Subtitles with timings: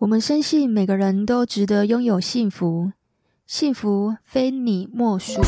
[0.00, 2.90] 我们深信每个人都值得拥有幸福，
[3.46, 5.42] 幸福非你莫属。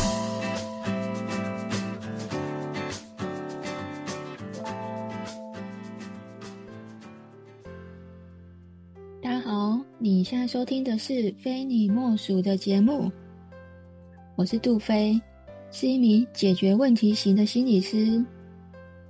[9.19, 13.11] 大家好，你现在收听的是《非你莫属》的节目，
[14.35, 15.19] 我是杜菲，
[15.71, 18.23] 是一名解决问题型的心理师。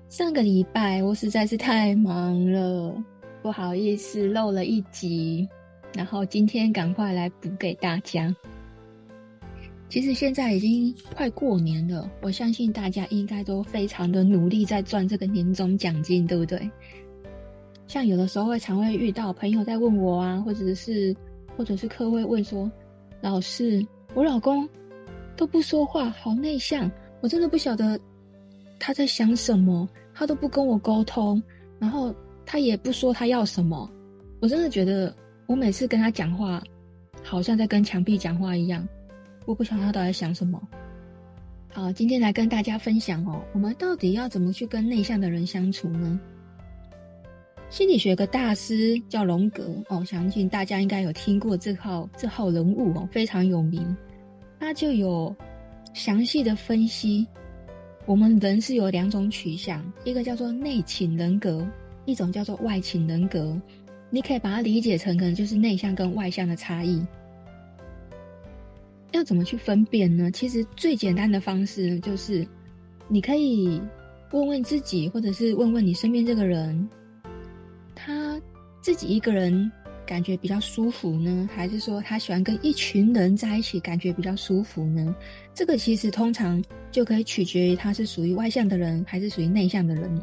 [0.07, 2.95] 上个礼拜我实在是太忙了。
[3.43, 5.45] 不好意思，漏了一集，
[5.93, 8.33] 然后今天赶快来补给大家。
[9.89, 16.71] 其实现在已经快过年了，我相信大家应该都非常的努力在赚这个年终奖金，对不对？
[17.85, 21.13] 像有的时候会常会遇到朋友在问我啊，或者是
[21.57, 22.71] 或者是客户问说
[23.19, 24.67] ：“老师，我老公
[25.35, 26.89] 都不说话，好内向，
[27.19, 27.99] 我真的不晓得
[28.79, 31.43] 他在想什么，他都不跟我沟通，
[31.77, 32.15] 然后。”
[32.45, 33.89] 他也不说他要什么，
[34.39, 35.15] 我真的觉得
[35.45, 36.61] 我每次跟他讲话，
[37.23, 38.87] 好像在跟墙壁讲话一样。
[39.45, 40.61] 我不晓得他到底在想什么。
[41.73, 46.19] 好，今天来跟大家分享哦，我们到底要怎么去跟内向的人相处呢？
[47.69, 53.97] 心理学有个大师叫荣格哦，相信大家应该有听过这号这号人物哦，非常有名。
[54.59, 55.35] 他就有
[55.93, 57.27] 详细的分析，
[58.05, 61.67] 我们人是有两种取向，一个叫做内倾人格。
[62.05, 63.59] 一种叫做外倾人格，
[64.09, 67.05] 你可以把它理解成可能就是内向跟外向的差异。
[69.11, 70.31] 要怎么去分辨呢？
[70.31, 72.45] 其实最简单的方式就是，
[73.07, 73.79] 你可以
[74.31, 76.89] 问问自己，或者是问问你身边这个人，
[77.93, 78.41] 他
[78.81, 79.71] 自己一个人
[80.05, 85.15] 感觉比较舒服呢，还是说他喜欢跟一群人在一起感觉比较舒服呢？
[85.53, 86.61] 这个其实通常
[86.91, 90.21] 就可以取决于他是属于外向的人，还是属于内向的人。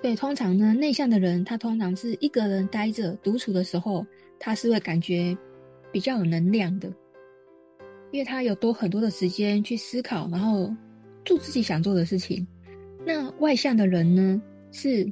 [0.00, 4.06] 对，通常呢，内向的人他通常是一个人待着独处的时候，
[4.38, 5.36] 他是会感觉
[5.90, 6.88] 比较有能量的，
[8.12, 10.72] 因为他有多很多的时间去思考，然后
[11.24, 12.46] 做自己想做的事情。
[13.04, 15.10] 那外向的人呢，是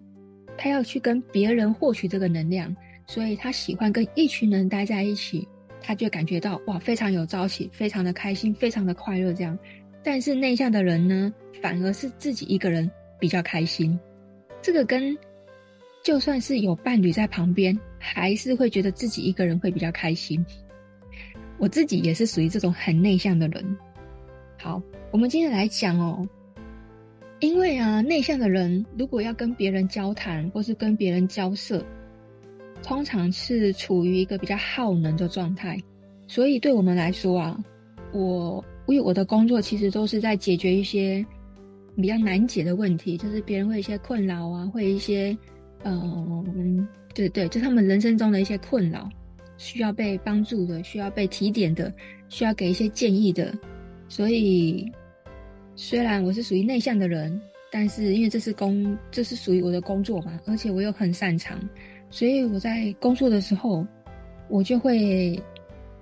[0.56, 2.74] 他要去跟别人获取这个能量，
[3.08, 5.48] 所以他喜欢跟一群人待在一起，
[5.80, 9.58] 他就感觉到哇，非常有朝气，非常的开心，非常的快乐这样。
[10.04, 12.88] 但是内向的人呢，反而是自己一个人
[13.18, 13.98] 比较开心。
[14.66, 15.16] 这个跟
[16.02, 20.44] 就算是有伴侣在旁边，还是会觉得自己一个人会比较开心。
[21.56, 23.64] 我自己也是属于这种很内向的人。
[24.58, 24.82] 好，
[25.12, 26.28] 我们今天来讲哦，
[27.38, 31.80] 因为啊，内向的人如果要跟别人交谈或是跟别人交涉，
[32.82, 35.80] 通常是处于一个比较耗能的状态，
[36.26, 37.56] 所以对我们来说啊，
[38.12, 41.24] 我因为我的工作其实都是在解决一些。
[41.96, 45.36] 比较难解的问题，就是别人会有一些困扰啊，会一些，
[45.84, 49.08] 嗯，对对，就他们人生中的一些困扰，
[49.56, 51.92] 需要被帮助的，需要被提点的，
[52.28, 53.52] 需要给一些建议的。
[54.08, 54.92] 所以，
[55.74, 57.40] 虽然我是属于内向的人，
[57.72, 61.58] 但是因为这是工，这是属于我的工作嘛，而且我又很擅长，
[62.10, 63.86] 所以我在工作的时候，
[64.48, 65.42] 我就会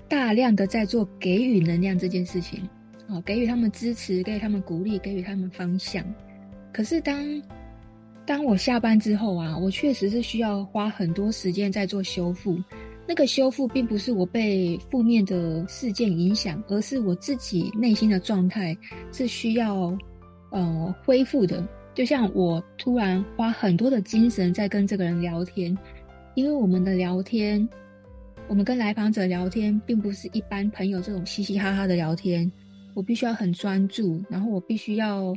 [0.08, 2.60] 大量的在做给予能量这件事情。
[3.08, 6.04] 哦，给予他们支持，给予他们鼓励，给予他们方向。
[6.72, 7.42] 可是当
[8.26, 12.58] 当我下班之后啊，我确实是需要花很多时间在做修复。
[13.06, 18.74] 那个修复并不是我被负面的事件影响，而是我自己内心的状态
[19.12, 19.94] 是需要
[20.50, 21.62] 呃恢复的。
[21.92, 25.76] 就像我突然花很多的精神在跟这个人聊天，
[26.34, 27.68] 因为我们的聊天，
[28.48, 32.50] 我们跟来访者聊天，并不是一般朋友这种嘻嘻哈哈的聊天。
[32.94, 35.36] 我必须要很专注，然后我必须要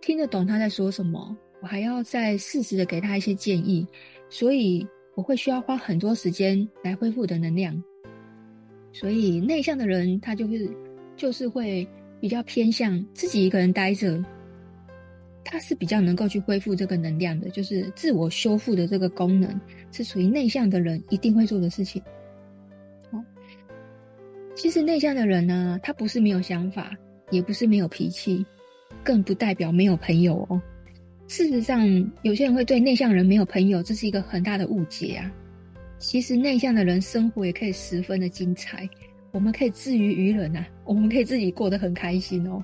[0.00, 3.86] 听得懂他在说什么，我还要再适时的给他一些建议，
[4.28, 7.80] 所以我会需要花很多时间来恢复我的能量。
[8.92, 10.68] 所以内向的人他就是
[11.14, 11.86] 就是会
[12.20, 14.24] 比较偏向自己一个人待着，
[15.44, 19.60] 他是比较能够去恢复这个能量的，就是自我修复的这个功能
[19.92, 22.02] 是属于内向的人一定会做的事情。
[24.58, 26.90] 其实内向的人呢，他不是没有想法，
[27.30, 28.44] 也不是没有脾气，
[29.04, 30.60] 更不代表没有朋友哦。
[31.28, 31.86] 事实上，
[32.22, 35.30] 有些人会对内向人没有朋友，这是一个很大的误解啊。
[36.00, 38.88] 其实内向的人生活也可以十分的精彩，
[39.30, 42.60] 我们可以自娱娱人啊，我们可以自己过得很开心哦。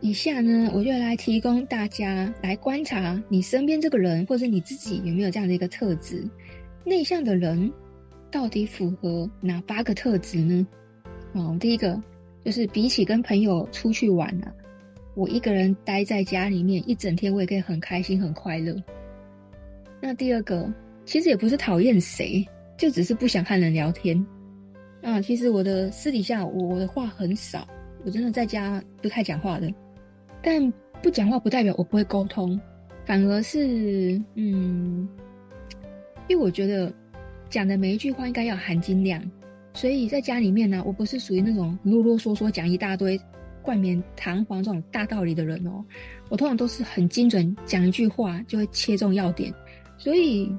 [0.00, 6.24] 以下呢，我就来提供大家来观察你身边这个人，或者你自己有没有这样的一个特质，
[6.84, 7.68] 内向的人。
[8.30, 10.66] 到底符合哪八个特质呢？
[11.32, 12.00] 哦，第一个
[12.44, 14.52] 就是比起跟朋友出去玩啊，
[15.14, 18.74] 我一个人待在家里面一整天，我也可以很开心、很快乐。
[20.00, 20.70] 那第二个，
[21.04, 22.46] 其实也不是讨厌谁，
[22.76, 24.24] 就只是不想和人聊天。
[25.02, 27.66] 啊，其实我的私底下我我的话很少，
[28.04, 29.72] 我真的在家不太讲话的。
[30.42, 32.60] 但不讲话不代表我不会沟通，
[33.04, 35.08] 反而是嗯，
[36.28, 36.92] 因为我觉得
[37.48, 39.22] 讲的每一句话应该要含金量，
[39.74, 43.20] 所以在家里面呢，我不是属于那种啰啰嗦嗦讲一大堆。
[43.62, 45.84] 冠冕堂皇这种大道理的人哦，
[46.28, 49.52] 我通常都是很精准，讲一句话就会切中要点。
[49.98, 50.54] 所以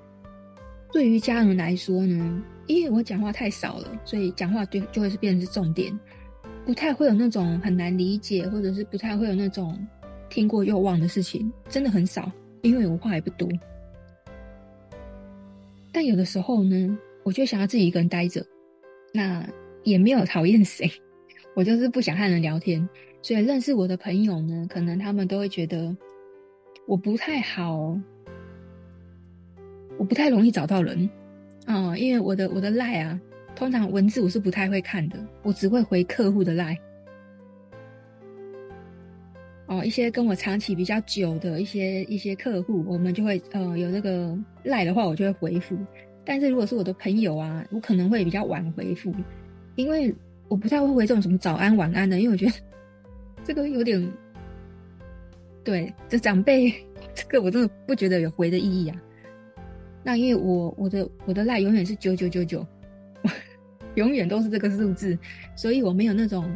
[0.92, 5.98] 对于家人来说呢，因为我讲话太少了，所以讲话就就会是变成是重点，
[6.66, 9.80] 不太会有那种很难理解，或者是不太会有那种
[10.30, 12.30] 听过又忘的事情，真的很少，
[12.62, 13.48] 因为我话也不多。
[15.98, 18.46] 但有的时候呢，我就想要自己一个人待着，
[19.16, 19.44] 那
[19.84, 20.88] 也没有讨厌谁。
[21.56, 22.88] 我就是不想和人聊天，
[23.24, 25.98] 所以认识我的朋友呢，可能他们都会觉得
[26.86, 28.00] 我不太好，
[29.98, 31.10] 我不太容易找到人
[31.66, 33.20] 啊、因为我的我的赖啊，
[33.56, 36.78] 通常文字我是不太会看的，我只会回客户的赖。
[39.68, 45.78] 哦，一些跟我长期比较久的一些一些客户，我们就会呃有那个赖的话，我就会回复。
[46.26, 49.14] 但是如果是我的朋友啊，我可能会比较晚回复，
[49.76, 50.14] 因为。
[50.50, 52.54] 我不太会回这种什么早安晚安的，因为我觉得
[53.44, 54.02] 这个有点，
[55.62, 56.74] 对，这长辈
[57.14, 58.96] 这个我真的不觉得有回的意义啊。
[60.06, 62.66] 那因为我我的我的赖永远是九九九九，
[63.96, 65.20] 永远都是这个数字，
[65.54, 66.50] 所以我没有那种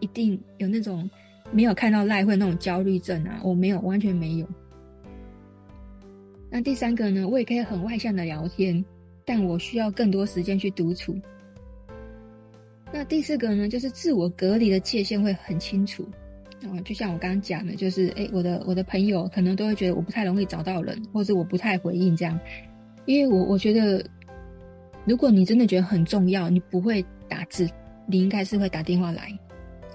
[0.00, 1.08] 一定有那种
[1.52, 4.46] 没有看到赖会那种焦虑症啊，我没有，完全没有。
[6.50, 8.84] 那第三个呢，我也可以很外向的聊天，
[9.24, 11.16] 但我需要更多时间去独处。
[12.92, 16.04] 那第四个呢，就是自我隔离的界限会很清楚。
[16.62, 22.38] 啊，就像我刚刚讲的，就是诶、我的我的朋友可能都会觉得我不太容易找到人，或者我不太回应这样。
[23.06, 24.04] 因为我我觉得，
[25.06, 27.68] 如果你真的觉得很重要，你不会打字，
[28.06, 29.30] 你应该是会打电话来。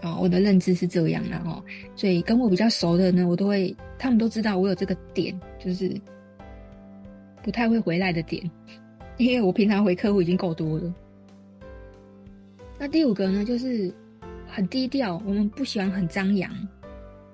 [0.06, 1.64] 啊，我的认知是这样的哦。
[1.96, 6.00] 所以跟我比较熟的呢，我都会，他们都知道我有这个点，就是
[7.42, 8.50] 不太会回来的点，
[9.18, 10.94] 因为我平常回客户已经够多了。
[12.78, 13.92] 那第五个呢，就是
[14.48, 16.52] 很低调，我们不喜欢很张扬。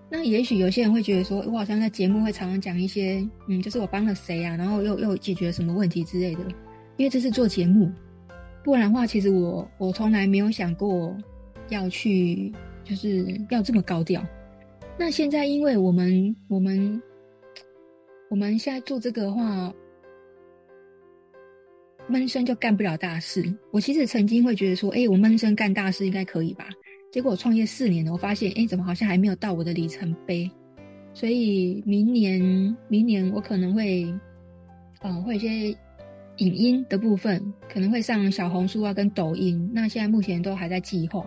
[0.09, 6.41] 那也许有些人会觉得说，我好像在节目会常常讲一些，嗯，就是我帮了谁啊，然后又又解决什么问题之类的。
[6.97, 7.89] 因为这是做节目，
[8.63, 11.15] 不然的话，其实我我从来没有想过
[11.71, 12.53] 要去，
[12.83, 14.23] 就是要这么高调。
[14.97, 17.01] 那现在，因为我们我们
[18.29, 19.73] 我们现在做这个的话。
[22.07, 23.41] 闷声就干不了大事。
[23.69, 26.67] 我其实曾经会觉得说，哎、我闷声干大事应该可以吧？
[27.09, 30.49] 结果我创业四年了，我发现，哎、怎么好像还没有到我的里程碑？
[31.13, 34.13] 所以明年，明年我可能会，
[35.01, 35.69] 呃，会一些
[36.37, 37.41] 影音的部分，
[37.71, 39.69] 可能会上小红书啊，跟抖音。
[39.71, 41.25] 那现在目前都还在计划。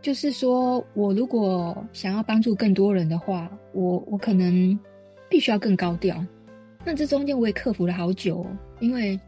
[0.00, 4.78] 就是说我如果想要帮助更多人的话，我我可能
[5.28, 6.24] 必须要更高调。
[6.84, 8.46] 那这中间我也克服了好久，
[8.80, 9.18] 因为。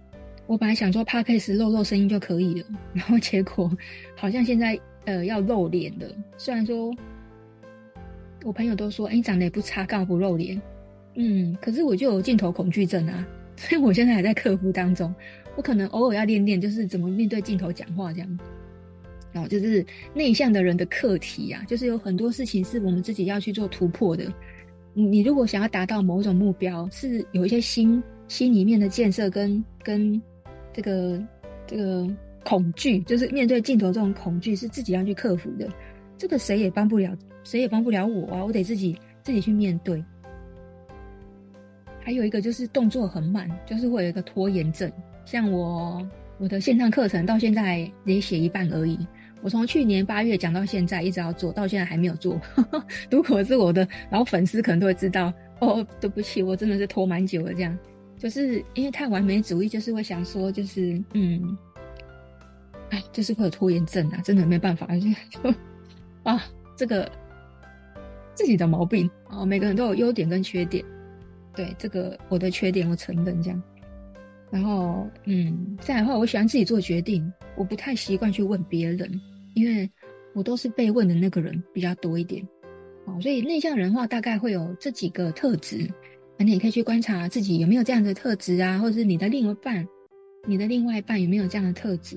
[0.46, 3.70] 我本来想说 Podcast 露露声音就可以了，然后结果
[4.18, 6.12] 好像现在呃要露脸的。
[6.36, 6.92] 虽然说
[8.42, 10.60] 我朋友都说，哎、你长得也不差，干嘛不露脸？
[11.14, 13.24] 嗯，可是我就有镜头恐惧症啊，
[13.54, 15.14] 所以我现在还在克服当中。
[15.54, 18.38] 我可能偶尔要练练，就是怎么面对镜头讲话这样。
[19.32, 19.84] 然后就是
[20.14, 24.32] 内向的人的课题啊，就是有很多事情是我们自己要去做突破的。
[24.92, 30.20] 你如果想要达到某种目标，是有一些心心里面的建设跟跟。
[30.72, 31.20] 这个
[31.66, 32.08] 这个
[32.44, 35.68] 恐惧，就是面对镜头这种恐惧，是自己要去克服的。
[36.16, 38.44] 这个谁也帮不了，谁也帮不了我啊！
[38.44, 40.02] 我得自己自己去面对。
[41.98, 44.90] 还有一个就是动作很慢，就是会有一个拖延症。
[45.24, 46.08] 像我
[46.38, 48.96] 我的线上课程到现在也写一半而已。
[49.42, 52.38] 我从去年八月讲到现在，一直要做到现在还没有做。
[53.10, 57.76] 如果是我的老粉丝，可能都会知道哦，对不起，我真的是拖蛮久了这样。
[58.18, 61.56] 就是因为太完美主义，就是会想说，就是嗯，
[62.90, 65.08] 哎，就是会有拖延症啊，真的没办法， 就
[65.42, 65.54] 就
[66.22, 66.44] 啊，
[66.76, 67.10] 这个
[68.34, 70.84] 自己的毛病啊，每个人都有优点跟缺点，
[71.56, 73.62] 对这个我的缺点我承认这样，
[74.50, 79.18] 然后嗯，再来的话，我喜欢自己做决定，我不太习惯去问别人，
[79.54, 79.90] 因为
[80.34, 82.46] 我都是被问的那个人比较多一点，
[83.06, 85.88] 哦，所以内向人的话大概会有这几个特质。
[86.36, 89.86] 那你可以去观察自己有没有这样的特质啊，或者是你的另一半，
[90.46, 92.16] 你的另外一半有没有这样的特质？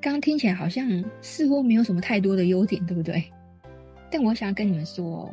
[0.00, 3.22] 刚听起来好像似乎没有什么太多的优点，对不对？
[4.10, 5.32] 但我想要跟你们说，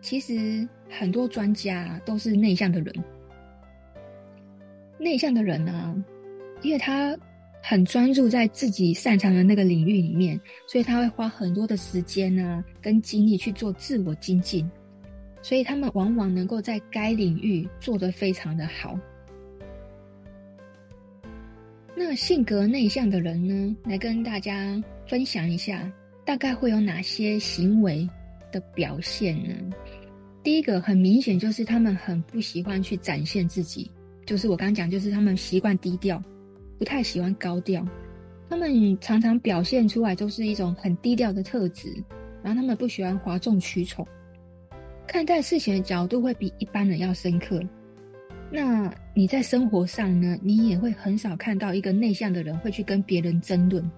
[0.00, 2.94] 其实很多专家都是内向的人，
[4.98, 5.94] 内向的人啊，
[6.62, 7.16] 因为他
[7.62, 14.68] 很专注在自己擅长的那个领域里面，所以他会花很多的时间啊跟精力去做自我精进，
[15.42, 18.98] 所以他们往往能够在该领域做得非常的好。
[21.94, 25.92] 那性格内向的人呢，来跟大家分享一下，
[26.24, 28.08] 大概会有哪些行为
[28.50, 29.54] 的表现呢？
[30.42, 33.90] 第一个很明显就是他们很不喜欢去展现自己，
[34.24, 36.22] 就是我刚刚讲，就是他们习惯低调，
[36.80, 37.86] 不太喜欢高调。
[38.48, 41.92] 他们常常表现出来都是一种很低调的特质，
[42.42, 44.04] 然后他们不喜欢哗众取宠，
[45.06, 47.60] 看待事情的角度会比一般人要深刻。
[48.50, 53.88] 那你在生活上呢，你也会很少看到一个内向的人会去跟别人争论，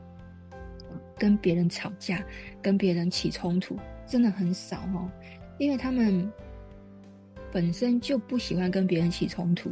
[1.16, 2.22] 跟别人吵架，
[2.60, 5.08] 跟别人起冲突，真的很少哦。
[5.58, 6.30] 因为他们
[7.52, 9.70] 本身就不喜欢跟别人起冲突，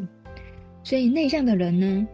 [0.83, 2.09] 所以内向的人呢，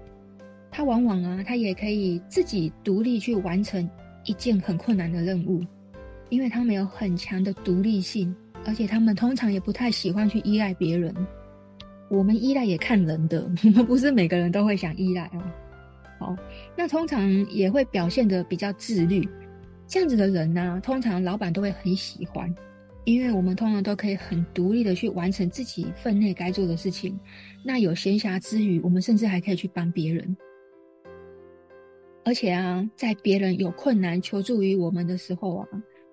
[0.76, 3.88] 他往往啊，他也可以自己独立去完成
[4.24, 5.64] 一件很困难的任务，
[6.28, 11.14] 因为他们有很强的独立性，而且他们通常也不太喜欢去依赖别人。
[12.10, 15.42] 我们依赖也看人的，我 们不是每个人都会想依赖哦。
[16.18, 16.36] 好，
[16.76, 19.26] 那通常也会表现得比较自律，
[19.86, 22.54] 这样子的人呢，通常老板都会很喜欢。
[23.06, 27.18] 因为我们通常都可以很独立的去完成自己分内该做的事情，
[27.64, 30.36] 那有闲暇之余，我们甚至还可以去帮别人。
[32.26, 35.68] 而且啊，在别人有困难求助于我们的时候啊，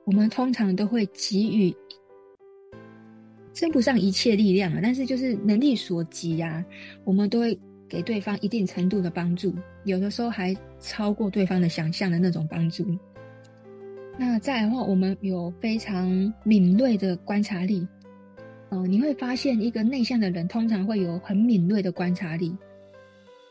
[0.06, 1.76] 我们通常都会给予，
[3.52, 6.64] 称不上一切力量啊，但是就是能力所及啊，
[7.04, 9.56] 我们都会给对方一定程度的帮助，
[9.86, 12.86] 有的时候还超过对方的想象的那种帮助。
[14.16, 17.88] 那再来的话，我们有非常敏锐的观察力，
[18.70, 22.56] 呃，你会发现一个内向的人通常会有很敏锐的观察力，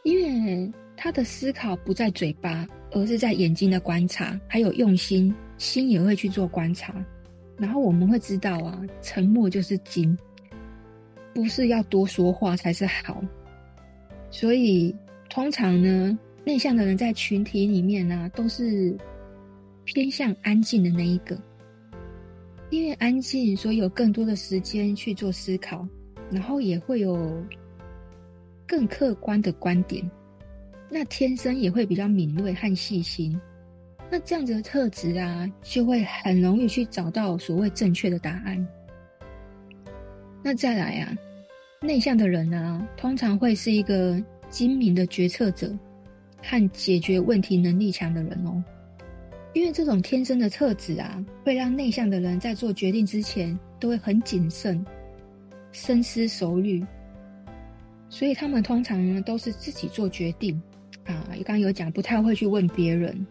[0.04, 6.94] 因为他的思考不在嘴巴，而是在眼睛的观察，还有用心，心也会去做观察。
[7.56, 10.16] 然后我们会知道啊，沉默就是金，
[11.34, 13.20] 不是要多说话才是好。
[14.30, 14.94] 所以
[15.28, 18.96] 通常呢，内向的人在群体里面呢，都是。
[19.84, 21.36] 偏向安静的那一个，
[22.70, 25.84] 因为安静，所以有更多的时间去做思考，
[26.30, 27.44] 然后也会有
[28.64, 30.08] 更客观的观点。
[30.94, 33.40] 那天生也会比较敏锐和细心。
[34.10, 38.68] 那这样子的特质啊，就会很容易去找到所谓正确的答案。
[40.42, 41.16] 那再来啊，
[41.80, 45.74] 内向的人啊，通常会是一个精明的决策者
[46.42, 48.62] 和解决问题能力强的人哦。
[49.54, 54.84] 因为这种天生的特质啊，会让内向的人在做决定之前都会很谨慎、
[55.72, 56.84] 深思熟虑，
[58.10, 60.60] 所以他们通常呢都是自己做决定
[61.04, 61.26] 啊。
[61.30, 63.26] 刚刚有讲，不太会去问别人。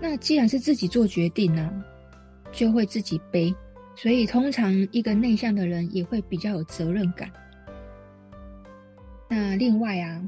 [0.00, 1.70] 那既然是自己做决定呢、
[2.52, 3.54] 就会自己背，
[3.94, 7.30] 所以通常一个内向的人也会比较有责任感。
[9.28, 10.24] 那另外啊。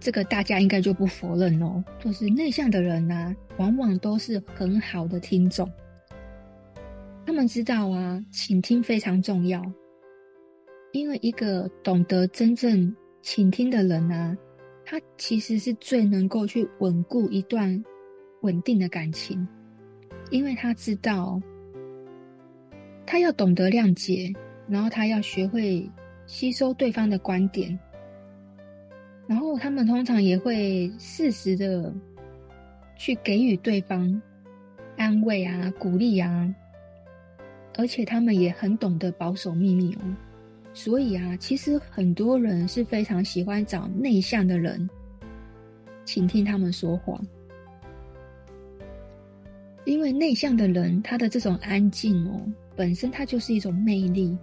[0.00, 5.68] 这个大家应该就不否认哦，就是内向的人啊，往往都是很好的听众。
[7.26, 9.60] 他们知道啊，倾听非常重要，
[10.92, 14.36] 因为一个懂得真正倾听的人啊，
[14.90, 17.84] 他其实是最能够去稳固一段
[18.40, 19.46] 稳定的感情，
[20.30, 21.38] 因为他知道，
[23.04, 24.32] 他要懂得谅解，
[24.66, 25.86] 然后他要学会
[26.24, 27.78] 吸收对方的观点。
[29.26, 31.92] 然后他们通常也会适时的
[32.96, 34.22] 去给予对方
[34.96, 36.54] 安慰啊、鼓励啊，
[37.76, 40.00] 而且他们也很懂得保守秘密哦。
[40.78, 44.88] 所以啊，其实很多人是非常喜欢找内向的人
[46.04, 47.20] 请听他们说话，
[49.84, 52.40] 因为内向的人他的这种安静哦，
[52.76, 54.38] 本身他就是一种魅力。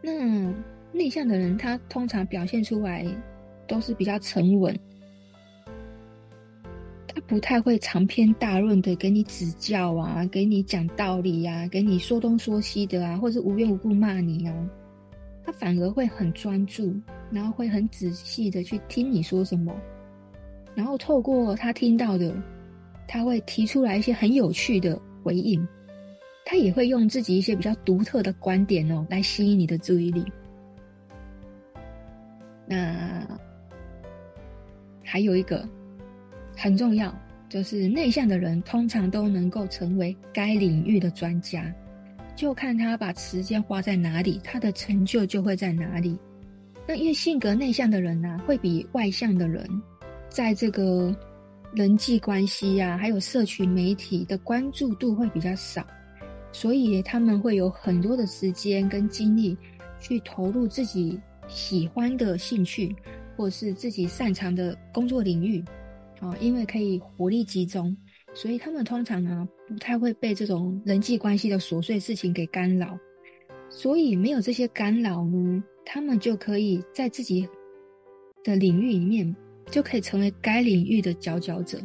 [0.00, 0.54] 那
[0.92, 3.04] 内向的人他通常表现出来。
[3.66, 4.74] 都是比较沉稳，
[7.06, 14.54] 他不太会长篇大论的给你指教啊，给你讲道理啊，给你说东说西的啊，或是无缘无故骂你啊，
[15.48, 16.94] 他反而会很专注，
[17.30, 19.74] 然后会很仔细的去听你说什么，
[20.74, 22.36] 然后透过他听到的，
[23.06, 25.66] 他会提出来一些很有趣的回应，
[26.44, 30.22] 他也会用自己一些比较独特的观点哦，来吸引你的注意力。
[32.66, 33.26] 那。
[35.02, 35.66] 还有一个
[36.54, 37.10] 很重要，
[37.48, 41.74] 就是内向的人通常都能够成为该领域的专家，
[42.38, 46.16] 就看他把时间花在哪里，他的成就就会在哪里。
[46.86, 49.68] 那因为性格内向的人呢、会比外向的人，
[50.28, 51.12] 在这个
[51.74, 55.84] 人际关系呀、还有社群媒体的关注度会比较少，
[56.52, 59.58] 所以他们会有很多的时间跟精力
[59.98, 62.94] 去投入自己喜欢的兴趣，
[63.36, 65.60] 或是自己擅长的工作领域，
[66.20, 67.96] 啊，因为可以活力集中。
[68.34, 72.96] 所以他们通常呢，不太会被这种人际关系的琐碎事情给干扰，
[73.68, 77.48] 所以没有这些干扰呢，他们就可以在自己
[78.44, 79.34] 的领域里面，
[79.70, 81.80] 就可以成为该领域的佼佼者。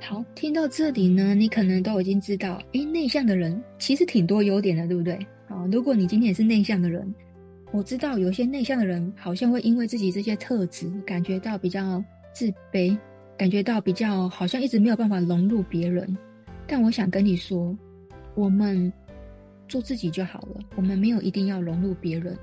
[0.00, 5.18] 好，听到这里呢，你可能都已经知道，诶，内向的人其实挺多优点的，对不对？
[5.46, 7.14] 好，如果你今天也是内向的人，
[7.70, 12.02] 我知道有些内向的人好像会因为自己这些特质，感觉到比较
[12.32, 12.98] 自卑。
[13.42, 16.16] 感觉到比较好像一直没有办法融入别人，
[16.64, 17.76] 但我想跟你说，
[18.36, 18.92] 我们
[19.66, 22.38] 做自己就好了，我们没有一定要融入别人。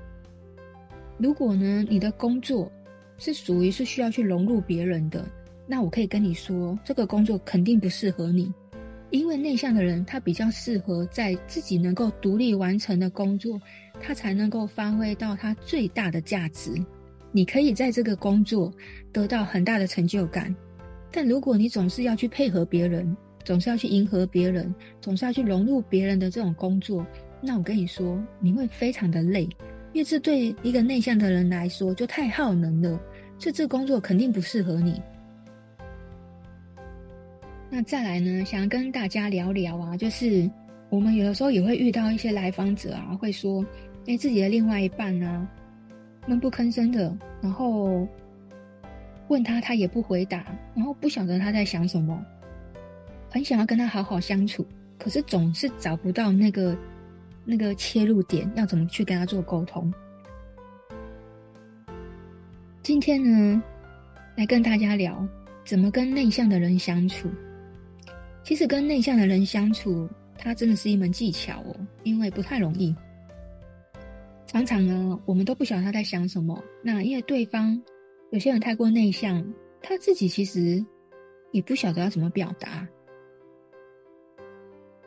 [1.16, 2.70] 如果呢，你的工作
[3.16, 5.24] 是属于是需要去融入别人的，
[5.66, 8.52] 那我可以跟你说，这个工作肯定不适合你，
[9.08, 13.58] 因为内向的人他比较适合在自己能够独立完成的工作，
[14.02, 16.70] 他才能够发挥到他最大的价值。
[17.32, 18.70] 你可以在这个工作
[19.14, 20.54] 得到很大的成就感。
[21.12, 27.04] 但如果你总是要去配合别人，总是要去迎合别人，总是要去融入别人的这种工作，
[27.40, 29.44] 那我跟你说，你会非常的累，
[29.92, 33.00] 因为这对一个内向的人来说就太耗能了，
[33.38, 35.02] 这这工作肯定不适合你。
[37.70, 40.48] 那再来呢，想要跟大家聊聊啊，就是
[40.90, 43.64] 我们有的时候也会遇到一些来访者啊，会说，
[44.06, 45.48] 哎，自己的另外一半啊，
[46.26, 48.06] 闷不吭声的，然后。
[49.30, 50.44] 问他，他也不回答，
[50.74, 52.20] 然后不晓得他在想什么，
[53.30, 54.66] 很想要跟他好好相处，
[54.98, 56.76] 可是总是找不到那个
[57.44, 59.92] 那个切入点，要怎么去跟他做沟通。
[62.82, 63.62] 今天呢，
[64.36, 65.24] 来跟大家聊
[65.64, 67.30] 怎么跟内向的人相处。
[68.42, 72.92] 其实跟内向的人相处，它真的是一门技巧哦，因为不太容易。
[74.48, 77.80] 常常呢，我们都不晓得他在想什么，那因为对方。
[78.30, 79.44] 有些人太过内向，
[79.82, 80.84] 他自己其实
[81.50, 82.86] 也不晓得要怎么表达。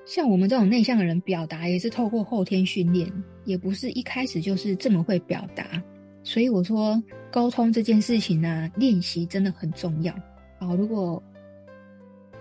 [0.06, 3.10] 像我们这种内向的人，表达也是透过后天训练，
[3.46, 5.82] 也不是一开始就是这么会表达。
[6.22, 10.14] 所以我说，沟通这件事情呢、啊，练习真的很重要。
[10.60, 11.24] 好，如果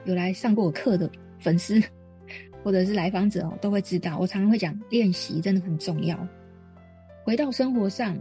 [0.05, 1.81] 有来上过我课的粉丝
[2.65, 6.19] 或者是来访者哦，都会知道，我常常会讲，练习真的很重要。
[7.25, 8.19] 回到生活上。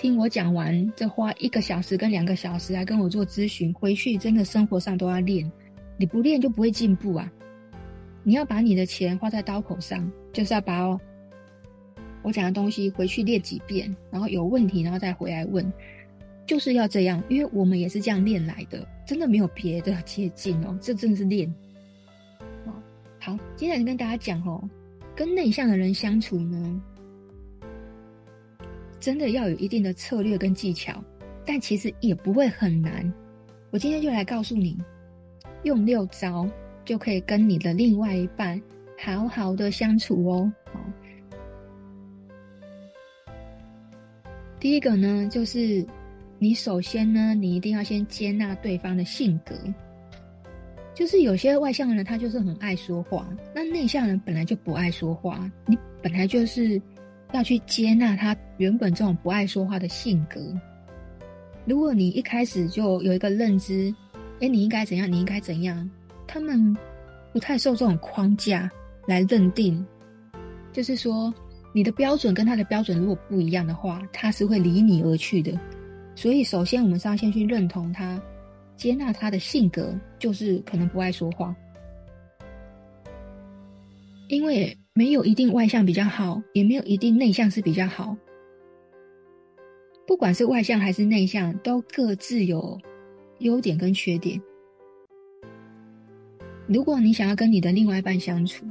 [0.00, 5.52] 听我讲完，这花一个小时跟两个小时来跟我做咨询，回去真的生活上都要练。
[5.98, 7.30] 你不练就不会进步啊！
[8.22, 10.98] 你要把你的钱花在刀口上，就是要把
[12.22, 15.70] 我讲的东西回去练几遍，然后有问题然后再回来问，
[16.46, 21.54] 就是要这样，因为我们也是这样练来的，真的没有别的捷径哦，这真的是练。
[23.18, 24.66] 好，接下来跟大家讲哦，
[25.14, 26.82] 跟内向的人相处呢。
[29.00, 31.02] 真的要有一定的策略跟技巧，
[31.46, 33.12] 但其实也不会很难。
[33.70, 34.76] 我今天就来告诉你，
[35.62, 36.46] 用六招
[36.84, 38.60] 就可以跟你的另外一半
[38.98, 40.52] 好好的相处哦。
[40.72, 40.80] 好，
[44.60, 45.84] 第一个呢，就是
[46.38, 49.54] 你首先呢，你一定要先接纳对方的性格。
[50.92, 56.80] 就是有些外向的人，他就是很爱说话，那内向人本来就不爱说话，你本来就是。
[57.32, 60.38] 要去接纳他原本这种不爱说话的性格。
[61.64, 63.92] 如果你一开始就有一个认知，
[64.40, 65.10] 哎，你应该怎样？
[65.10, 65.90] 你应该怎样？
[66.26, 66.76] 他们
[67.32, 68.70] 不太受这种框架
[69.06, 69.82] 来认定。
[70.72, 71.32] 就是说，
[71.72, 75.58] 你的标准跟他的标准如果不一样的话，他是会离你而去的。
[76.14, 78.20] 所以，首先我们是要先去认同他，
[78.76, 81.56] 接纳他的性格，就是可能不爱说话，
[84.28, 84.76] 因为。
[84.92, 88.14] 没有一定外向比较好，也没有一定内向是比较好。
[90.10, 92.76] 不管是外向还是内向，都各自有
[93.38, 94.42] 优点跟缺点。
[96.66, 98.66] 如果你想要跟你的另外一半相处，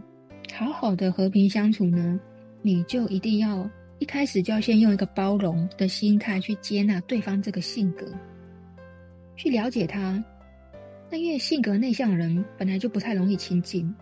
[0.53, 2.19] 好好的和平相处呢，
[2.61, 3.65] 你就一定要
[3.99, 8.05] 一开始就要先用一个包容的心态去接纳对方这个性格，
[9.37, 10.21] 去了解他。
[11.09, 13.95] 那因为性格内向的人本来就不太容易亲近。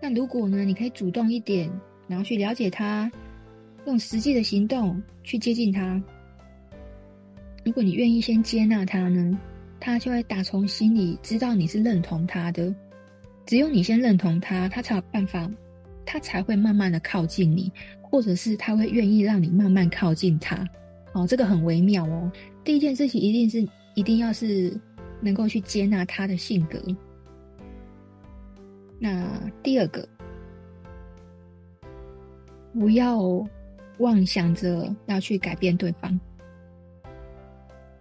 [0.00, 1.68] 那如果呢，你可以主动一点，
[2.06, 3.10] 然后去了解他，
[3.84, 6.00] 用实际的行动去接近他。
[7.64, 9.38] 如果你愿意先接纳他呢，
[9.80, 12.74] 他就会打从心里知道你是认同他的。
[13.46, 15.50] 只有你先认同他，他才有办法，
[16.04, 17.72] 他才会慢慢的靠近你，
[18.02, 20.66] 或者是他会愿意让你慢慢靠近他。
[21.12, 22.30] 哦，这个很微妙哦。
[22.64, 24.78] 第一件事情一定是一定要是
[25.20, 26.78] 能够去接纳他的性格。
[28.98, 29.26] 那
[29.62, 30.08] 第二个，
[32.72, 33.20] 不要
[33.98, 36.18] 妄想着要去改变对方。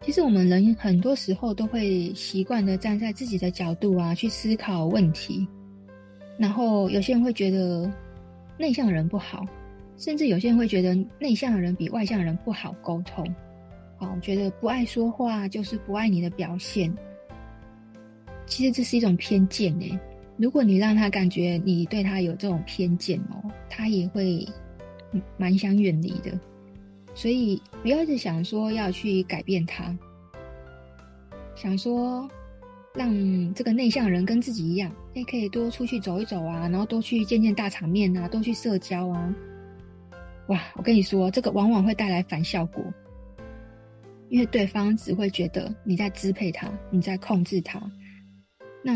[0.05, 5.47] 其实我们人很多时候都会习惯的站在自己的角度啊去思考问题，
[6.37, 7.89] 然后有些人会觉得
[8.57, 9.45] 内向的人不好，
[9.97, 13.25] 甚至有些人会觉得内向的人比外向的人不好沟通，
[13.99, 16.93] 哦，觉得不爱说话就是不爱你的表现。
[18.45, 19.97] 其实这是一种偏见诶，
[20.35, 24.45] 如果你让他感觉你对他有这种偏见哦，他也会
[25.37, 26.37] 蛮想远离的。
[27.15, 29.95] 所以不要一直想说要去改变他，
[31.55, 32.27] 想说
[32.95, 39.35] 让这个内向人跟自己一样，也可以多出去走一走啊，然后多去见见大场面啊，多去社交啊。
[40.47, 42.83] 哇，我跟你说，这个往往会带来反效果，
[44.29, 47.81] 因为对方只会觉得你在支配他，你在控制他。
[48.83, 48.93] 那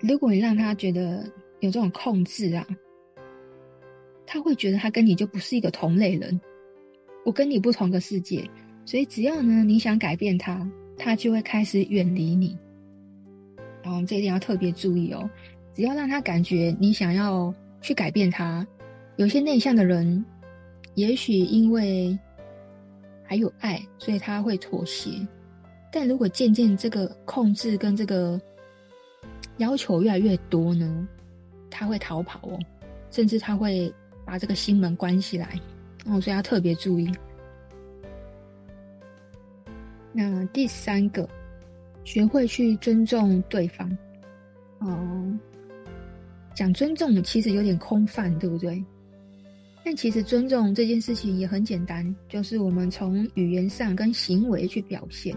[0.00, 1.22] 如果你让他觉得
[1.60, 2.66] 有这种控制啊，
[4.30, 6.38] 他会觉得他跟你就不是一个同类人，
[7.24, 8.46] 我跟你不同个世界，
[8.84, 12.54] 所以只要呢你想改变他，他就会开始远离你。
[13.82, 15.30] 然后这一点要特别注意哦，
[15.72, 18.66] 只要让他感觉你想要去改变他，
[19.16, 20.22] 有些内向的人，
[20.94, 22.16] 也许因为
[23.24, 25.10] 还有爱，所以他会妥协。
[25.90, 28.38] 但如果渐渐这个控制跟这个
[29.56, 31.08] 要求越来越多呢，
[31.70, 32.58] 他会逃跑哦，
[33.10, 33.90] 甚至他会。
[34.28, 35.58] 把这个心门关起来，
[36.04, 37.10] 哦，所以要特别注意。
[40.12, 41.26] 那第三个，
[42.04, 43.90] 学会去尊重对方。
[44.80, 45.38] 哦，
[46.54, 48.84] 讲尊重其实有点空泛，对不对？
[49.82, 55.34] 但其实尊重这件事情也很简单，就是我们从语言上跟行为去表现。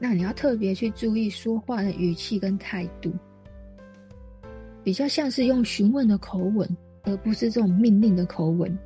[0.00, 3.12] 那你要特别去注意说话的语气跟态度，
[4.82, 6.68] 比较像是用询问的口吻。
[7.04, 8.76] 而不是这种命令的口吻。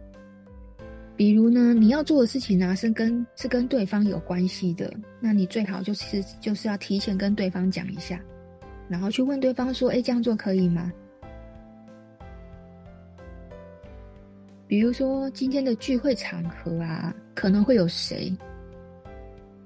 [1.14, 8.20] 比如呢，你要做的事情呢，是跟是跟对方有关系的，那你最好就是就是要提前跟对方讲一下，
[8.88, 10.90] 然后去问对方说：“哎，这样做可以吗？”
[14.66, 18.34] 比如说今天的聚会场合啊，可能会有谁？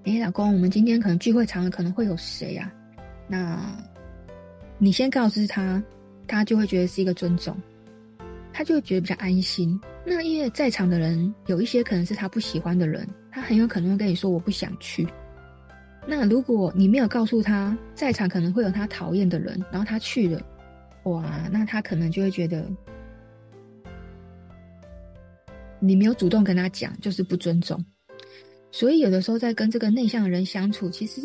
[0.04, 2.72] 哎，老公，我们今天可能聚会场合可能会有谁啊？
[3.28, 3.76] 那
[4.78, 5.80] 你先告知他，
[6.26, 7.56] 他就会觉得是一个尊重。
[8.56, 9.78] 他就会觉得比较安心。
[10.02, 15.06] 那因为在场的人有一些可能是他不喜欢的人，他很有可能会跟你说我不想去。
[16.06, 20.40] 那如果你没有告诉他，在场可能会有他讨厌的人，然后他去了，
[21.04, 22.66] 哇，那他可能就会觉得
[25.78, 27.84] 你没有主动跟他讲，就是不尊重。
[28.70, 31.20] 所以有的时候在跟这个内向的人相处，其实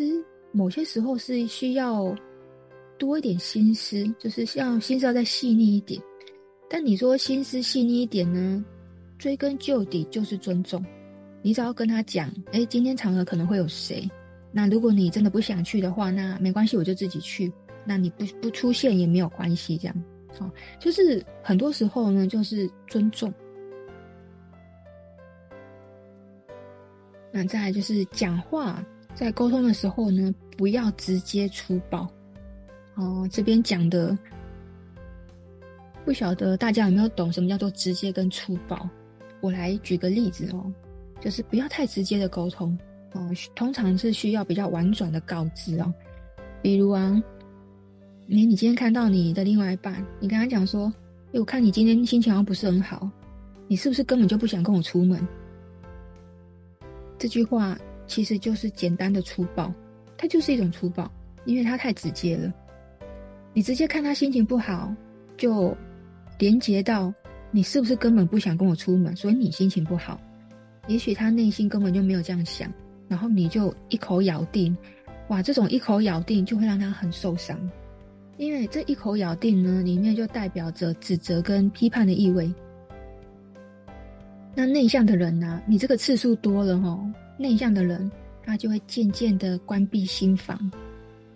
[0.51, 2.13] 某些时候是需要
[2.97, 6.01] 多一点心思，就是要心思要再细腻一点。
[6.73, 8.63] 但你说心思细腻一点呢？
[9.17, 10.81] 追根究底就是尊重。
[11.41, 14.09] 你只要跟他讲，哎，今天场合可能会有谁？
[14.53, 17.51] 那如果你真的不想去的话，那没关系，我就自己去。
[17.83, 20.03] 那你不不出现也没有关系，这样，
[20.39, 23.33] 哦，就是很多时候呢，就是尊重。
[27.33, 28.81] 那再就是讲话，
[29.13, 32.07] 在沟通的时候呢，不要直接粗暴。
[32.95, 34.17] 哦，这边讲的。
[36.03, 38.89] 不晓得大家有没有懂什么叫做直接跟粗暴？
[39.39, 40.71] 我来举个例子哦，
[41.19, 42.77] 就是不要太直接的沟通
[43.13, 45.93] 哦，通常是需要比较婉转的告知哦。
[46.61, 47.21] 比如啊，
[48.27, 50.93] 你你今天看到你的另外一半，你跟他讲说
[51.33, 53.09] ：“哎，我看你今天心情好像不是很好，
[53.67, 55.25] 你是不是根本就不想跟我出门？”
[57.17, 59.73] 这句话其实就是简单的粗暴，
[60.17, 61.11] 它就是一种粗暴，
[61.45, 62.51] 因为它太直接了。
[63.53, 64.91] 你直接看他心情不好，
[65.37, 65.75] 就。
[66.41, 67.13] 连接到
[67.51, 70.19] 你是不是根本不想跟我出门，所以你心情不好？
[70.87, 72.73] 也许他内心根本就没有这样想，
[73.07, 74.75] 然后你就一口咬定，
[75.27, 77.55] 哇，这种一口咬定就会让他很受伤，
[78.37, 82.51] 因为这一口咬定呢，里面就代表着指责跟批判的意味。
[84.55, 86.99] 那内向的人呢、你这个次数多了齁，
[87.37, 88.11] 内向的人
[88.43, 90.71] 他就会渐渐的关闭心房，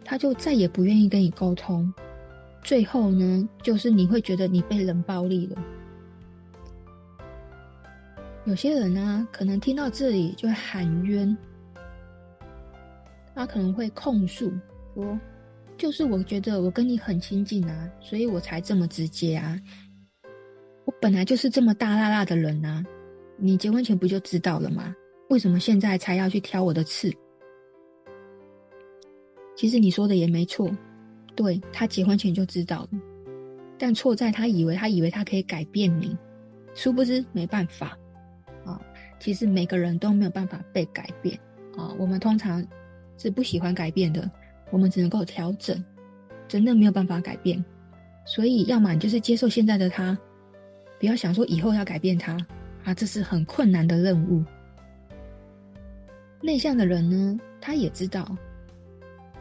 [0.04, 1.94] 他就再也不愿意跟你沟通。
[2.66, 5.64] 最后呢，就是你会觉得你被冷暴力了。
[8.46, 11.38] 有些人呢，可能听到这里就会喊冤，
[13.36, 14.52] 他可能会控诉
[14.96, 15.20] 说
[15.78, 19.62] ：“就是我觉得我跟你很亲近啊，所以我才这么直接啊。
[20.86, 22.84] 我本来就是这么大辣辣的人啊，
[23.38, 24.92] 你结婚前不就知道了吗？
[25.30, 27.14] 为什么现在才要去挑我的刺？
[29.56, 30.68] 其实你说的也没错，
[31.36, 33.00] 对，他结婚前就知道了，
[33.78, 36.16] 但错在他以为他以为他可以改变你，
[36.74, 37.98] 殊不知没办法
[38.64, 38.80] 啊。
[39.20, 41.38] 其实每个人都没有办法被改变
[41.76, 42.66] 啊，我们通常
[43.18, 44.30] 是不喜欢改变的，
[44.72, 45.84] 我们只能够调整，
[46.48, 47.64] 真的没有办法改变。
[48.26, 50.18] 所以，要么你就是接受现在的他，
[51.00, 52.38] 不要想说以后要改变他
[52.84, 54.44] 啊，这是很困难的任务。
[56.42, 58.36] 内向的人呢，他也知道，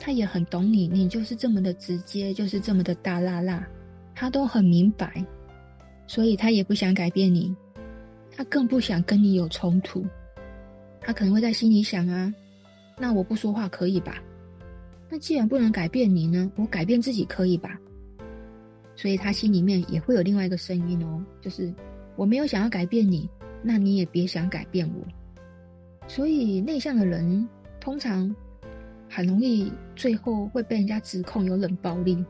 [0.05, 3.67] 他也很懂你，你就是这么的直接，就是这么的大辣辣，
[4.15, 5.25] 他都很明白，
[6.07, 7.57] 所以他也不想改变你，
[8.31, 10.05] 他更不想跟你有冲突，
[11.01, 12.31] 他可能会在心里想啊，
[12.99, 14.23] 那我不说话可以吧？
[15.09, 17.81] 那既然不能改变你呢，我改变自己可以吧？
[18.95, 21.73] 所以他心里面也会有另外一个声音哦，就是
[22.15, 23.27] 我没有想要改变你，
[23.63, 25.03] 那你也别想改变我。
[26.07, 27.49] 所以内向的人
[27.81, 28.37] 通常
[29.15, 32.25] 很容易最后会被人家指控有冷暴力，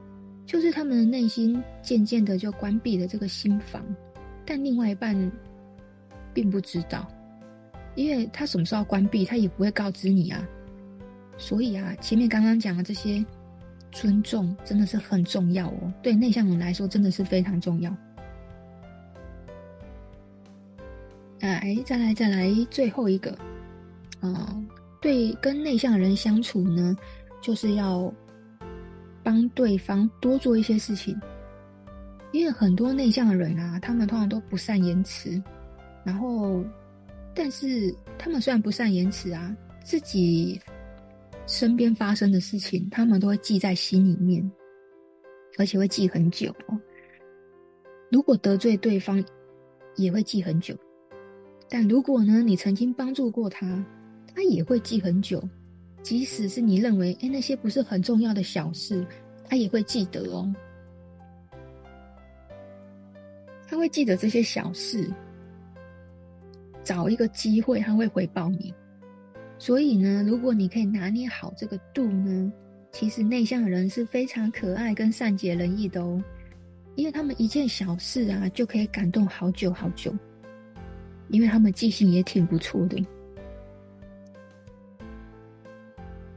[0.44, 3.83] 就是他们的内心渐渐的就关闭了这个心房，
[4.44, 5.33] 但另外一半
[6.35, 7.09] 并不知道，
[7.94, 10.47] 因为他什么时候关闭，他也不会告知你啊。
[11.38, 13.25] 所以啊，前面刚刚讲的这些
[13.90, 17.90] 尊重真的是很重要哦，对内向人来说真的是非常重要。
[21.40, 23.35] 来，再来，再来，最后一个。
[24.20, 24.66] 嗯，
[25.05, 26.97] 对，跟内向的人相处呢，
[27.43, 28.11] 就是要
[29.23, 31.14] 帮对方多做一些事情。
[32.33, 35.31] 因为很多内向的人啊，他们通常都不善言辞，
[36.07, 36.64] 然后，
[37.35, 40.59] 但是他们虽然不善言辞啊，自己
[41.47, 44.51] 身边发生的事情，他们都会记在心里面，
[45.59, 46.81] 而且会记很久哦。
[48.11, 49.23] 如果得罪对方，
[49.97, 50.75] 也会记很久。
[51.69, 53.85] 但如果呢，你曾经帮助过他，
[54.35, 55.42] 他也会记很久，
[56.03, 59.07] 即使是你认为，哎，那些不是很重要的小事，
[59.49, 60.53] 他也会记得哦。
[63.66, 65.11] 他会记得这些小事，
[66.83, 68.75] 找一个机会他会回报你。
[69.59, 72.53] 所以呢，如果你可以拿捏好这个度呢，
[72.92, 76.23] 其实内向的人是非常可爱跟善解人意的哦，
[76.97, 80.12] 因为他们一件小事啊就可以感动好久好久，
[81.29, 83.03] 因为他们记性也挺不错的。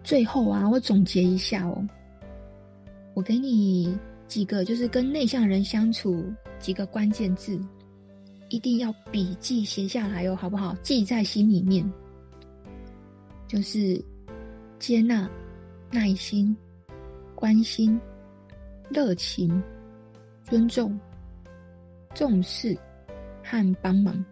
[0.08, 1.86] 最后啊，我总结一下哦，
[3.14, 3.94] 我给你
[4.26, 6.24] 几个，就是跟内向人相处
[6.60, 7.60] 几个关键字，
[8.48, 10.74] 一定要笔记写下来哦，好不好？
[10.76, 11.86] 记在心里面，
[13.50, 14.02] 就是
[14.80, 15.30] 接纳、
[15.92, 16.56] 耐心、
[17.36, 18.00] 关心、
[18.90, 19.62] 热情、
[20.46, 20.98] 尊重、
[22.14, 22.78] 重视
[23.44, 24.24] 和帮忙。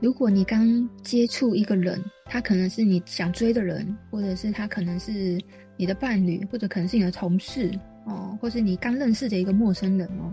[0.00, 5.38] 如果你刚接触一个人，他可能是你想追的人，或者是他可能是
[5.76, 7.70] 你的伴侣，或者可能是你的同事
[8.06, 10.32] 哦，或是你刚认识的一个陌生人哦，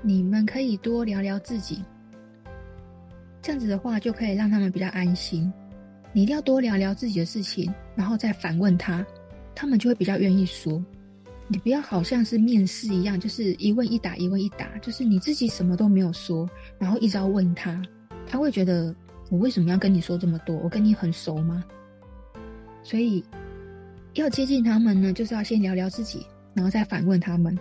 [0.00, 1.82] 你们可以多聊聊自己，
[3.42, 5.52] 这样子的话就可以让他们比较安心。
[6.12, 9.04] 你一定要多聊聊自己的事情，然后再反问他，
[9.56, 10.82] 他们就会比较愿意说。
[11.48, 17.82] 你不要好像是面试一样，就是一问一答，一问一答，就是你自己什么都没有说，然后一直要问他。
[18.28, 18.94] 他会觉得
[19.30, 20.54] 我为什么要跟你说这么多？
[20.58, 21.64] 我跟你很熟吗？
[22.82, 23.24] 所以
[24.14, 27.58] 要接近他们呢，就是要先聊聊自己，然后再反问他们。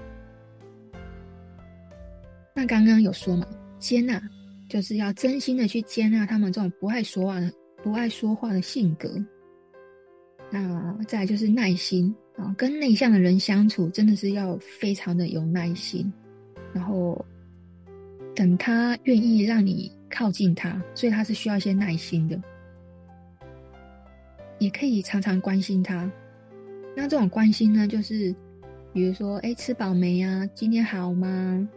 [2.53, 3.47] 那刚刚有说嘛，
[3.80, 4.21] 接纳
[4.69, 7.51] 就是要真心的去接纳他们这种不爱说话的、
[7.84, 9.10] 不爱说话的性格。
[10.49, 16.12] 那再来就是耐心啊，跟内向的人相处真的是要非常的有耐心，
[16.73, 17.23] 然后
[18.38, 19.91] 等他愿意让你。
[20.10, 22.41] 靠近他，所以他是需要一些耐心的。
[24.58, 26.10] 也可以常常关心他。
[26.95, 28.34] 那这种关心呢，就是
[28.93, 30.47] 比如说，哎，吃饱没啊？
[30.56, 31.67] 今天好吗？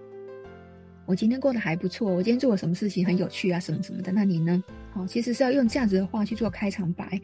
[1.07, 2.09] 我今天过得还不错。
[2.09, 3.59] 我今天做了什么事情很有趣啊？
[3.59, 4.13] 什么什么的。
[4.13, 4.63] 那你呢？
[4.93, 7.21] 好，其实是要用这样子的话去做开场白。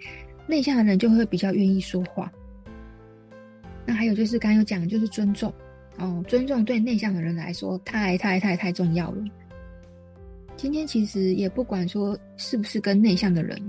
[0.48, 2.30] 内向的人就会比较愿意说话。
[3.86, 5.54] 那还有就是刚刚有讲，就是尊重
[5.98, 9.24] 哦，尊重对内向的人来说太太太太重要了。
[10.56, 13.60] 今天其实也不管说是不是跟内向的人，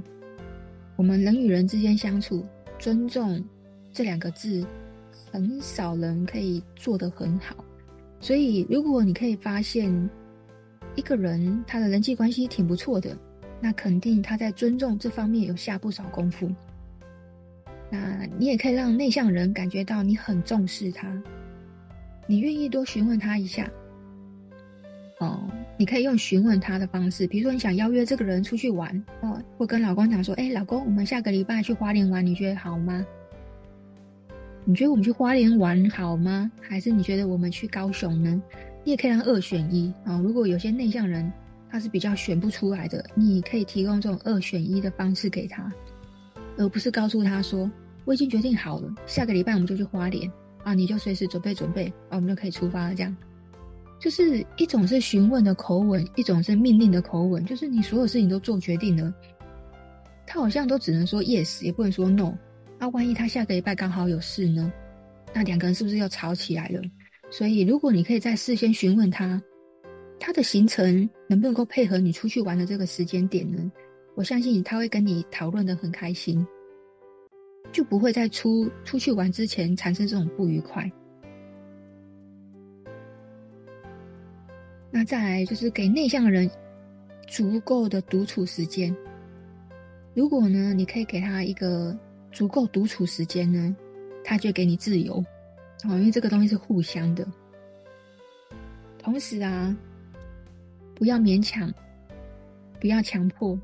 [0.96, 2.46] 我们人与人之间相处，
[2.80, 3.44] 尊重
[3.92, 4.66] 这两个字，
[5.32, 7.56] 很少人可以做得很好。
[8.20, 10.10] 所以，如果你可以发现
[10.96, 13.18] 一个人他的人际关系挺不错的，
[13.62, 16.50] 那肯定他在尊重这方面有下不少功夫。
[17.90, 21.08] 那你也可以让内向人感觉到你很重视他，
[22.28, 23.70] 你愿意多询问他一下，
[25.20, 25.40] 哦。
[25.80, 33.06] 你可以用询问他的方式，比如说你想邀约这个人出去玩哦，或跟老公讲说：“哎，老公，我们下个礼拜去花莲玩，你觉得好吗？
[34.66, 36.52] 你觉得我们去花莲玩好吗？
[36.60, 38.42] 还是你觉得我们去高雄呢？”
[38.84, 40.20] 你也可以让二选一啊。
[40.20, 41.32] 如果有些内向人
[41.70, 45.72] 他是比较选不出来的，你可以提供这种二选一的方式给他，
[46.58, 47.70] 而不是告诉他说
[48.04, 50.28] ：“我已经决定好了，下个礼拜我们就去花莲
[50.68, 53.16] 啊，你就随时准备准备啊，我们就可以出发了。”这样。
[54.02, 57.46] 就是一种是询问的口吻，一种是命令的口吻。
[57.46, 59.14] 就是你所有事情都做决定了，
[60.26, 62.34] 他好像都只能说 yes，也不能说 no。
[62.78, 64.70] 那万一他下个礼拜刚好有事呢？
[65.34, 66.82] 那两个人是不是又吵起来了？
[67.32, 69.42] 所以，如果你可以在事先询问他，
[70.20, 73.72] 他的行程能不能够配合你出去玩的这个时间点呢？
[74.16, 76.46] 我相信他会跟你讨论的很开心，
[77.72, 80.90] 就不会在出出去玩之前产生这种不愉快。
[84.90, 86.50] 那再来就是给内向的人
[87.28, 88.96] 足够的独处时间。
[90.16, 91.96] 如果呢，你可以给他一个
[92.32, 93.76] 足够独处时间呢，
[94.24, 95.24] 他就给你自由
[95.84, 97.28] 哦，因为这个东西是互相的。
[98.98, 99.78] 同时啊，
[100.96, 101.72] 不要勉强，
[102.80, 103.60] 不要强迫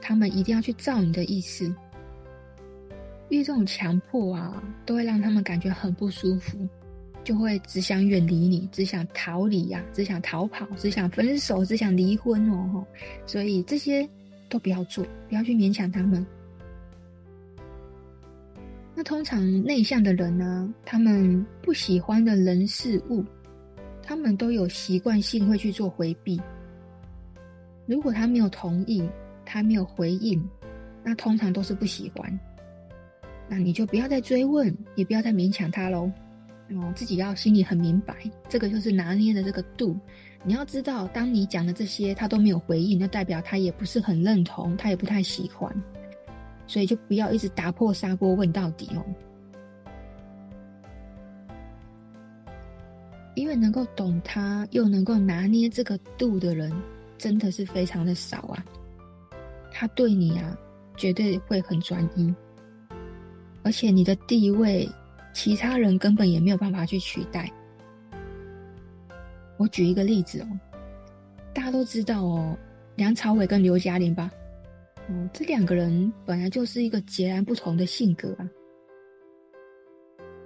[0.00, 1.70] 他们一定要去照你的意思，
[3.28, 6.58] 因为这种强迫啊，都会让他们感觉很不舒服。
[7.24, 12.86] 就会只想远离你，只想逃离呀、啊，只想逃跑，只想分手，只想离婚哦。
[13.26, 14.08] 所以这些
[14.48, 16.24] 都不要做，不要去勉强他们。
[18.94, 23.24] 那通常内向的人呢，他们不喜欢的人事物，
[24.04, 26.40] 他们都有习惯性会去做回避。
[27.86, 29.02] 如果他没有同意，
[29.44, 30.48] 他没有回应，
[31.02, 32.38] 那通常都是不喜欢。
[33.48, 36.10] 那你就不要再追问，也不要再勉强他喽。
[36.70, 38.16] 哦，自己要心里很明白，
[38.48, 39.96] 这个就是拿捏的这个度。
[40.42, 45.72] 你要知道，当你讲的这些他都没有回应，那代表他也不是很认同，他也不太喜欢，
[46.66, 49.04] 所以就不要一直打破砂锅问到底哦。
[53.36, 56.72] 因为能够懂他又能够拿捏这个度的人，
[57.18, 58.64] 真的是非常的少啊。
[59.70, 60.56] 他对你啊，
[60.96, 62.34] 绝对会很专一，
[63.66, 64.88] 而且你的地位。
[65.38, 67.52] 其他人根本也没有办法去取代。
[69.58, 70.46] 我举一个例子哦，
[71.52, 72.56] 大家都知道哦，
[72.94, 74.30] 梁朝伟跟刘嘉玲吧，
[75.10, 78.48] 哦，这两个人本来就是一个截然不同的性格啊。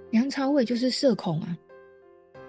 [0.09, 1.57] 梁朝伟就是社恐啊，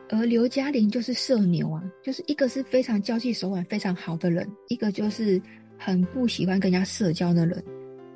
[0.08, 5.40] 而刘嘉玲就是社牛啊，就是一个是非常交际手腕非常好的人，一个就是
[5.78, 7.62] 很不喜欢跟人家社交的人。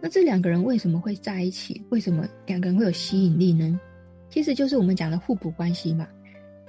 [0.01, 1.83] 那这两个人为什么会在一起？
[1.89, 3.81] 为什么两个人会有吸引力呢？
[4.29, 6.07] 其实就是我们讲的互补关系嘛，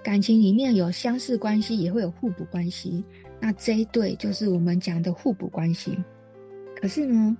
[0.03, 3.03] 感情里面有相似关系，也会有互补关系。
[3.39, 5.97] 那这一对就是我们讲的互补关系。
[6.79, 7.35] 可是呢，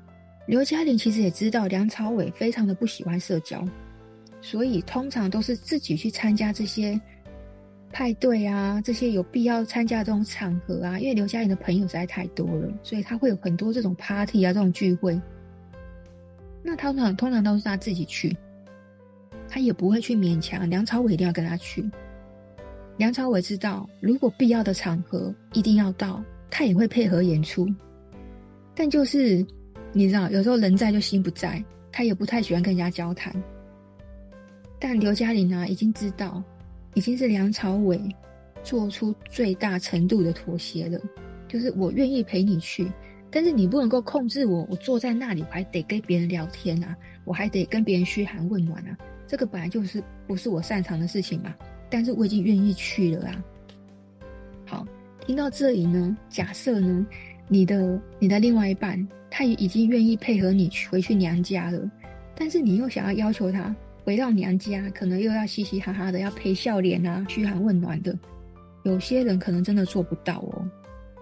[0.48, 3.64] 刘嘉玲其实也知道梁朝伟非常的不喜欢社交，
[4.42, 7.00] 所以通常都是自己去参加这些
[7.92, 11.00] 派对啊，这些有必要参加这种场合啊。
[11.00, 15.20] 因为刘嘉玲的朋友实在太多了，所以他会有很多这种 party 啊，这种聚会。
[16.68, 18.36] 那他通常通常都是他自己去。
[19.48, 21.90] 他也不会去勉强梁朝伟一定要跟他去。
[22.98, 27.66] 梁朝伟知道，如果必要的场合一定要到，他也会配合演出。
[28.76, 29.46] 但就是
[29.94, 33.34] 你知道，有时候人在就心不在，他也不太喜欢跟人家交谈。
[34.78, 36.44] 但刘嘉玲啊，已经知道，
[36.96, 37.98] 已经是梁朝伟
[38.62, 41.00] 做出最大程度的妥协了。
[41.48, 42.92] 就是我愿意陪你去，
[43.38, 48.98] 但是你不能够控制我，我坐在那里，我还得跟别人聊天啊，我还得跟别人嘘寒问暖啊。
[49.28, 51.54] 这个本来就是不是我擅长的事情嘛，
[51.88, 53.44] 但是我已经愿意去了啊。
[54.66, 54.88] 好，
[55.20, 57.06] 听到这里呢，假设呢，
[57.48, 61.80] 你的你的另外一半他也已经愿意配合你回去娘家了，
[62.34, 68.18] 但是你又想要要求他回到娘家，可能又要嘻嘻哈哈的，要陪笑脸啊，嘘寒问暖的，
[68.82, 70.68] 有些人可能真的做不到哦。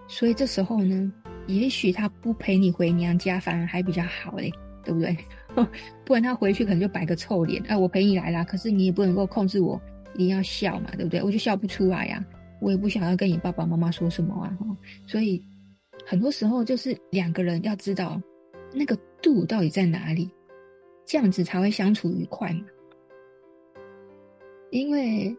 [0.07, 1.11] 所以这时候呢，
[1.47, 4.51] 也许他不陪你回娘家，反而还比较好嘞，
[4.83, 5.15] 对不对？
[6.05, 7.61] 不然他回去可能就摆个臭脸。
[7.67, 9.79] 哎，我陪你来啦，可是你也不能够控制我，
[10.13, 11.21] 一定要笑嘛，对不对？
[11.21, 12.23] 我就笑不出来呀，
[12.59, 14.57] 我也不想要跟你爸爸妈妈说什么啊。
[15.07, 15.41] 所以
[16.05, 18.21] 很多时候就是两个人要知道
[18.73, 20.29] 那个度到底在哪里，
[21.05, 22.61] 这样子才会相处愉快嘛。
[24.71, 25.35] 因为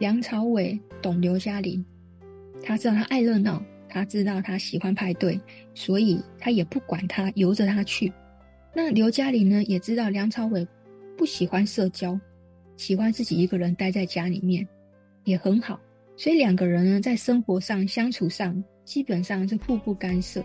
[0.00, 1.84] 梁朝伟懂刘嘉玲，
[2.62, 3.62] 他知道他爱热闹，
[3.94, 5.40] 他知道他喜欢派对，
[5.72, 8.12] 所以他也不管他，由着他去。
[8.74, 10.66] 那刘嘉玲呢，也知道梁朝伟
[11.16, 12.18] 不喜欢社交，
[12.76, 14.66] 喜欢自己一个人待在家里面，
[15.22, 15.78] 也很好，
[16.16, 20.44] 所以两个人呢，在生活上、相处上，基本上是互不干涉。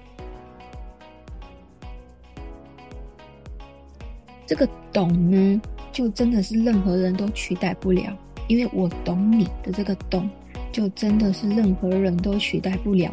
[4.45, 5.59] 这个懂呢，
[5.91, 8.15] 就真的是任何人都取代不了，
[8.47, 10.29] 因为我懂你的这个懂，
[10.71, 13.11] 就真的是任何人都取代不了。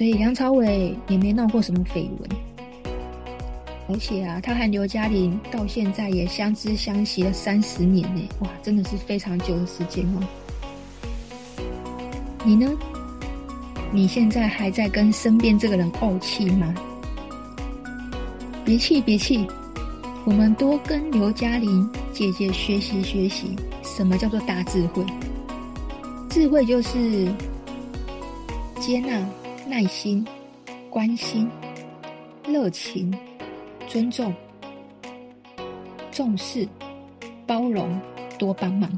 [0.00, 2.30] 所以梁朝伟也没闹过什么绯闻，
[3.86, 10.26] 而且啊，他和刘嘉玲到现在也相知相惜了三十年呢，哇，真的是非常久的时间哦。
[12.46, 12.66] 你呢？
[13.92, 16.74] 你现在还在跟身边这个人怄气吗？
[18.64, 19.46] 别气，别气。
[20.24, 25.04] 我们多跟刘嘉玲姐姐学习学习，什么叫做大智慧？
[26.30, 27.30] 智慧就是
[28.80, 29.22] 接纳、
[29.66, 30.26] 耐心、
[30.88, 31.48] 关心、
[32.46, 33.16] 热情、
[33.86, 34.34] 尊重、
[36.10, 36.66] 重视、
[37.46, 38.00] 包容、
[38.38, 38.90] 多帮忙。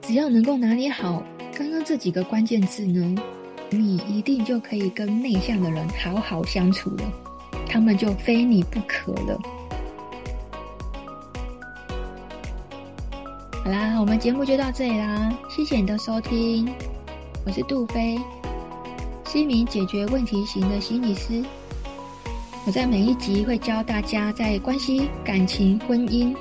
[0.00, 1.22] 只要能够拿捏好
[1.52, 3.14] 刚刚这几个关键字呢，
[3.70, 7.02] 你一定就可以跟内向的人好好相处了。
[7.68, 9.38] 他们就非你不可了。
[13.64, 16.72] 好啦，我们节目就到这里啦，谢谢你的收听，
[17.44, 18.16] 我是杜菲，
[19.36, 21.44] 是一名解决问题型的心理师。
[22.64, 26.34] 我在每一集会教大家在关系、感情、婚姻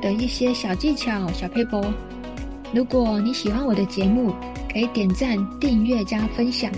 [0.00, 1.84] 的一些小技巧、小撇步。
[2.72, 4.32] 如果你喜欢我的节目，
[4.72, 6.72] 可以点赞、订阅加分享。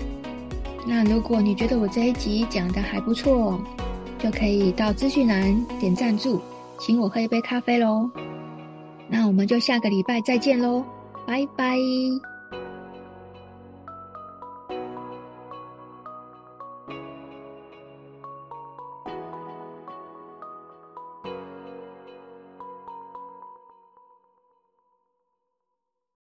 [0.85, 3.57] 那如果你觉得我这一集讲的还不错，
[4.19, 6.41] 就可以到资讯栏点赞助，
[6.81, 8.09] 请我喝一杯咖啡喽。
[9.07, 10.83] 那我们就下个礼拜再见喽，
[11.25, 11.77] 拜拜。